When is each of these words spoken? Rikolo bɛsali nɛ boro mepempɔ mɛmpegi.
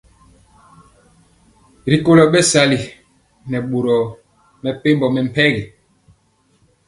Rikolo 1.91 2.23
bɛsali 2.33 2.79
nɛ 3.49 3.57
boro 3.69 3.97
mepempɔ 4.61 5.07
mɛmpegi. 5.13 5.63